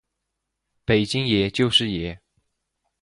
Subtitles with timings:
[0.83, 2.19] 北京爷，就是爷！